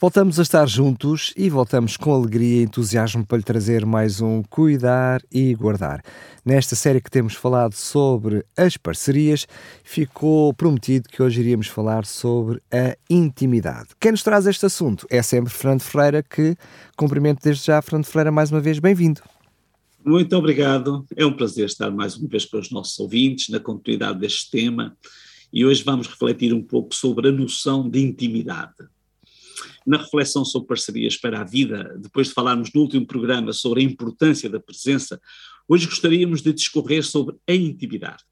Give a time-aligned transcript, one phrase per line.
[0.00, 4.44] Voltamos a estar juntos e voltamos com alegria e entusiasmo para lhe trazer mais um
[4.44, 6.04] Cuidar e Guardar.
[6.44, 9.44] Nesta série que temos falado sobre as parcerias,
[9.82, 13.88] ficou prometido que hoje iríamos falar sobre a intimidade.
[13.98, 16.54] Quem nos traz este assunto é sempre Fernando Ferreira, que
[16.96, 17.82] cumprimento desde já.
[17.82, 19.20] Fernando Ferreira, mais uma vez, bem-vindo.
[20.04, 21.04] Muito obrigado.
[21.16, 24.96] É um prazer estar mais uma vez com os nossos ouvintes na continuidade deste tema
[25.52, 28.76] e hoje vamos refletir um pouco sobre a noção de intimidade
[29.88, 33.84] na reflexão sobre parcerias para a vida, depois de falarmos no último programa sobre a
[33.84, 35.18] importância da presença,
[35.66, 38.22] hoje gostaríamos de discorrer sobre a intimidade.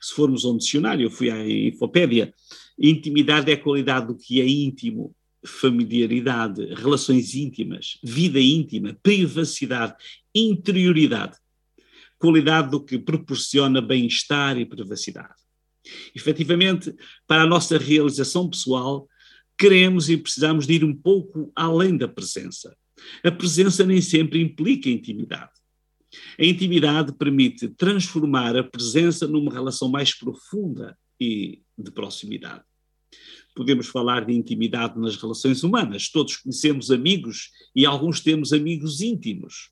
[0.00, 2.32] Se formos ao dicionário, eu fui à Infopédia,
[2.78, 9.94] intimidade é a qualidade do que é íntimo, familiaridade, relações íntimas, vida íntima, privacidade,
[10.34, 11.36] interioridade,
[12.18, 15.34] qualidade do que proporciona bem-estar e privacidade.
[16.14, 16.94] Efetivamente,
[17.26, 19.06] para a nossa realização pessoal,
[19.58, 22.76] queremos e precisamos de ir um pouco além da presença.
[23.22, 25.52] A presença nem sempre implica intimidade.
[26.38, 32.64] A intimidade permite transformar a presença numa relação mais profunda e de proximidade.
[33.54, 36.10] Podemos falar de intimidade nas relações humanas.
[36.10, 39.70] Todos conhecemos amigos e alguns temos amigos íntimos.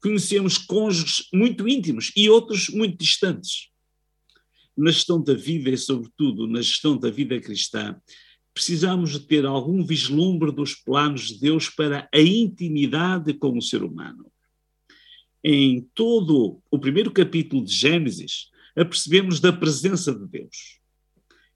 [0.00, 3.68] Conhecemos cônjuges muito íntimos e outros muito distantes.
[4.76, 7.96] Na gestão da vida e, sobretudo, na gestão da vida cristã,
[8.56, 13.82] precisamos de ter algum vislumbre dos planos de Deus para a intimidade com o ser
[13.82, 14.32] humano.
[15.44, 20.80] Em todo o primeiro capítulo de Gênesis, apercebemos da presença de Deus.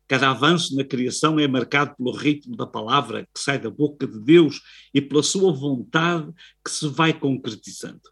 [0.07, 4.21] Cada avanço na criação é marcado pelo ritmo da palavra que sai da boca de
[4.21, 4.61] Deus
[4.93, 6.31] e pela sua vontade
[6.63, 8.03] que se vai concretizando.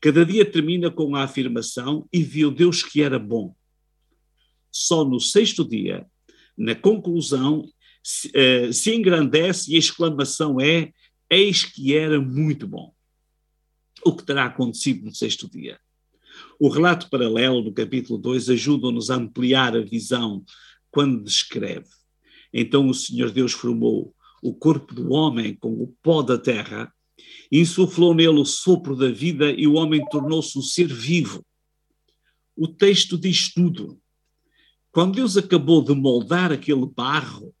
[0.00, 3.54] Cada dia termina com a afirmação: E viu Deus que era bom.
[4.72, 6.04] Só no sexto dia,
[6.56, 7.64] na conclusão,
[8.08, 10.94] se, uh, se engrandece e a exclamação é:
[11.28, 12.94] Eis que era muito bom.
[14.02, 15.78] O que terá acontecido no sexto dia?
[16.58, 20.42] O relato paralelo no capítulo 2 ajuda-nos a ampliar a visão
[20.90, 21.90] quando descreve.
[22.50, 26.90] Então o Senhor Deus formou o corpo do homem com o pó da terra,
[27.52, 31.44] insuflou nele o sopro da vida e o homem tornou-se um ser vivo.
[32.56, 34.00] O texto diz tudo.
[34.90, 37.54] Quando Deus acabou de moldar aquele barro,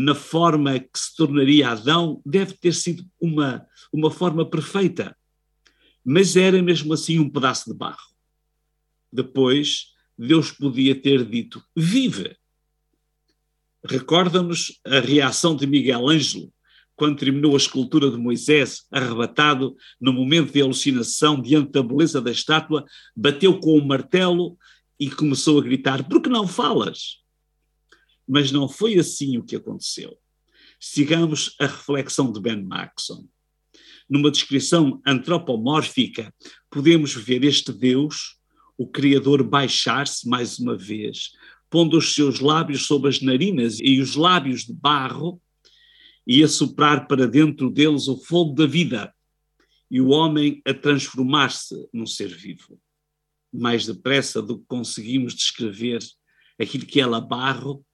[0.00, 5.16] na forma que se tornaria Adão, deve ter sido uma, uma forma perfeita.
[6.04, 7.98] Mas era mesmo assim um pedaço de barro.
[9.12, 9.86] Depois,
[10.16, 12.36] Deus podia ter dito: Vive!
[13.84, 16.52] Recorda-nos a reação de Miguel Ângelo
[16.94, 22.30] quando terminou a escultura de Moisés, arrebatado no momento de alucinação diante da beleza da
[22.30, 22.84] estátua,
[23.16, 24.56] bateu com o um martelo
[24.98, 27.18] e começou a gritar: Por que não falas?
[28.28, 30.18] Mas não foi assim o que aconteceu.
[30.78, 33.26] Sigamos a reflexão de Ben Maxon.
[34.08, 36.32] Numa descrição antropomórfica,
[36.70, 38.38] podemos ver este Deus,
[38.76, 41.32] o Criador, baixar-se mais uma vez,
[41.68, 45.40] pondo os seus lábios sobre as narinas e os lábios de barro,
[46.26, 49.12] e a soprar para dentro deles o fogo da vida,
[49.90, 52.78] e o homem a transformar-se num ser vivo.
[53.52, 56.00] Mais depressa do que conseguimos descrever
[56.58, 57.84] aquilo que ela barro,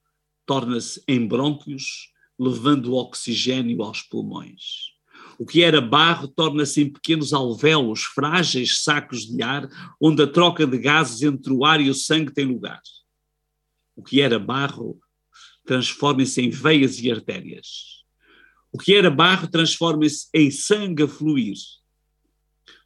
[0.47, 4.95] torna-se em brônquios, levando oxigênio aos pulmões.
[5.39, 9.69] O que era barro torna-se em pequenos alvéolos, frágeis sacos de ar,
[10.01, 12.81] onde a troca de gases entre o ar e o sangue tem lugar.
[13.97, 14.99] O que era barro
[15.65, 18.05] transforma-se em veias e artérias.
[18.73, 21.55] O que era barro transforma-se em sangue a fluir.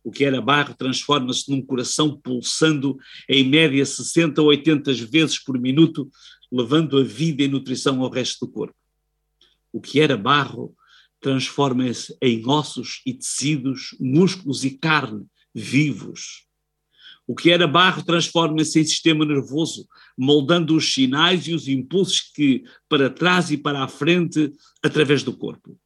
[0.04, 2.96] O que era barro transforma-se num coração pulsando
[3.28, 6.10] em média 60 ou 80 vezes por minuto,
[6.50, 8.76] levando a vida e nutrição ao resto do corpo.
[9.72, 10.74] O que era barro
[11.20, 16.46] transforma-se em ossos e tecidos, músculos e carne vivos.
[17.26, 19.86] O que era barro transforma-se em sistema nervoso,
[20.16, 24.50] moldando os sinais e os impulsos que para trás e para a frente
[24.82, 25.78] através do corpo.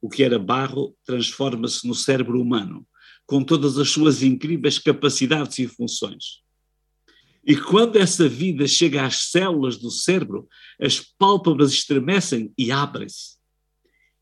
[0.00, 2.86] O que era barro transforma-se no cérebro humano,
[3.26, 6.45] com todas as suas incríveis capacidades e funções.
[7.46, 10.48] E quando essa vida chega às células do cérebro,
[10.80, 13.36] as pálpebras estremecem e abrem-se.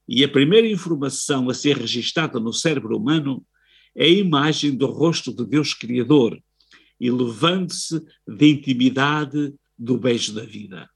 [0.07, 3.43] E a primeira informação a ser registrada no cérebro humano
[3.97, 6.39] é a imagem do rosto de Deus Criador,
[7.01, 10.87] elevando-se da intimidade do beijo da vida.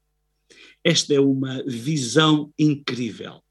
[0.85, 3.43] Esta é uma visão incrível.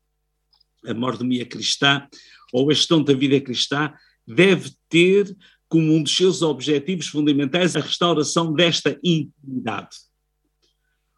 [0.85, 2.07] A mordomia cristã,
[2.53, 3.91] ou a gestão da vida cristã,
[4.27, 5.35] deve ter
[5.69, 9.97] como um dos seus objetivos fundamentais a restauração desta intimidade.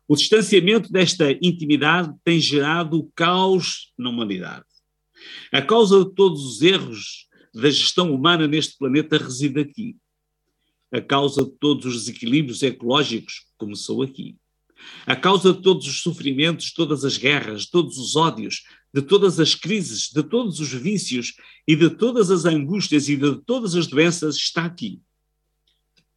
[0.08, 4.66] O distanciamento desta intimidade tem gerado o caos na humanidade.
[5.54, 9.98] A causa de todos os erros da gestão humana neste planeta reside aqui.
[10.92, 14.36] A causa de todos os desequilíbrios ecológicos começou aqui.
[15.06, 19.54] A causa de todos os sofrimentos, todas as guerras, todos os ódios, de todas as
[19.54, 21.36] crises, de todos os vícios
[21.68, 25.02] e de todas as angústias e de todas as doenças está aqui.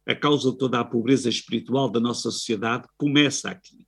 [0.05, 3.87] A causa de toda a pobreza espiritual da nossa sociedade começa aqui.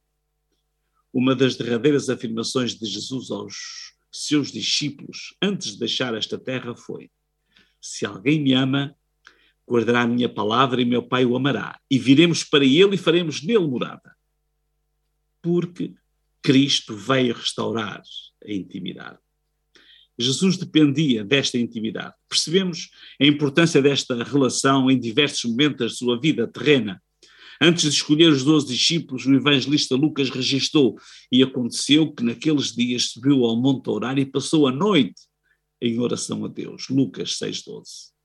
[1.12, 7.10] Uma das derradeiras afirmações de Jesus aos seus discípulos antes de deixar esta terra foi:
[7.82, 8.96] Se alguém me ama,
[9.68, 13.42] guardará a minha palavra e meu Pai o amará, e viremos para ele e faremos
[13.42, 14.16] nele morada.
[15.46, 15.94] Porque
[16.42, 18.02] Cristo veio restaurar
[18.44, 19.20] a intimidade.
[20.18, 22.16] Jesus dependia desta intimidade.
[22.28, 22.90] Percebemos
[23.22, 27.00] a importância desta relação em diversos momentos da sua vida terrena.
[27.62, 30.98] Antes de escolher os doze discípulos, o evangelista Lucas registrou:
[31.32, 35.22] E aconteceu que naqueles dias subiu ao monte a orar e passou a noite
[35.80, 36.90] em oração a Deus.
[36.90, 38.16] Lucas 6,12.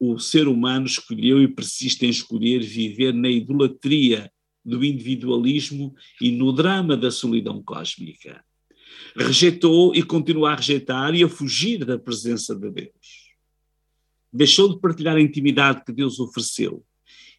[0.00, 4.32] O ser humano escolheu e persiste em escolher viver na idolatria
[4.68, 8.44] do individualismo e no drama da solidão cósmica.
[9.16, 13.28] Rejeitou e continua a rejeitar e a fugir da presença de Deus.
[14.32, 16.84] Deixou de partilhar a intimidade que Deus ofereceu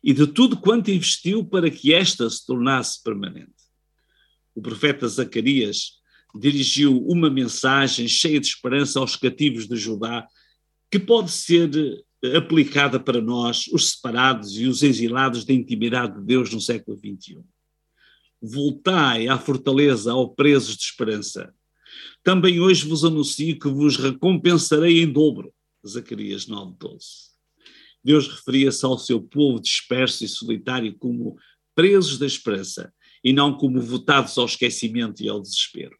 [0.03, 3.53] e de tudo quanto investiu para que esta se tornasse permanente.
[4.55, 5.99] O profeta Zacarias
[6.33, 10.27] dirigiu uma mensagem cheia de esperança aos cativos de Judá,
[10.89, 11.69] que pode ser
[12.35, 17.39] aplicada para nós, os separados e os exilados da intimidade de Deus no século XXI.
[18.41, 21.53] Voltai à fortaleza, ao presos de esperança.
[22.23, 25.53] Também hoje vos anuncio que vos recompensarei em dobro.
[25.87, 27.29] Zacarias 9:12.
[28.03, 31.37] Deus referia-se ao seu povo disperso e solitário como
[31.75, 32.93] presos da esperança
[33.23, 35.97] e não como votados ao esquecimento e ao desespero.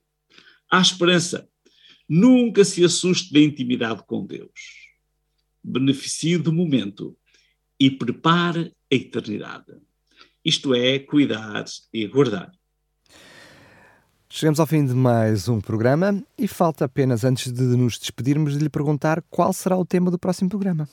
[0.72, 1.48] Há esperança.
[2.08, 4.89] Nunca se assuste da intimidade com Deus
[5.70, 7.16] beneficie do momento
[7.80, 9.74] e prepare a eternidade.
[10.44, 12.52] Isto é, cuidar e guardar.
[14.32, 18.64] Chegamos ao fim de mais um programa e falta apenas, antes de nos despedirmos, de
[18.64, 20.88] lhe perguntar qual será o tema do próximo programa.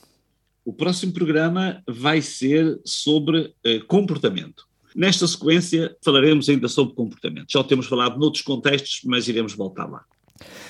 [0.65, 4.67] O próximo programa vai ser sobre eh, comportamento.
[4.95, 7.45] Nesta sequência falaremos ainda sobre comportamento.
[7.49, 10.03] Já temos falado noutros contextos, mas iremos voltar lá.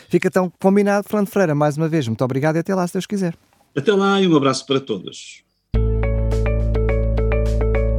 [0.09, 2.07] Fica então combinado, Fernando Freira, mais uma vez.
[2.07, 3.33] Muito obrigado e até lá, se Deus quiser.
[3.75, 5.43] Até lá e um abraço para todos.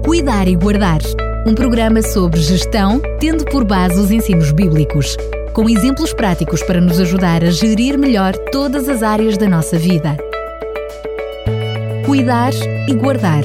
[0.05, 1.01] Cuidar e Guardar
[1.47, 5.17] um programa sobre gestão, tendo por base os ensinos bíblicos,
[5.55, 10.17] com exemplos práticos para nos ajudar a gerir melhor todas as áreas da nossa vida.
[12.05, 12.53] Cuidar
[12.87, 13.45] e Guardar